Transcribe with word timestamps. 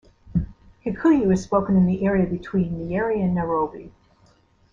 Kikuyu 0.83 1.31
is 1.31 1.43
spoken 1.43 1.77
in 1.77 1.85
the 1.85 2.03
area 2.03 2.25
between 2.25 2.89
Nyeri 2.89 3.23
and 3.23 3.35
Nairobi. 3.35 3.91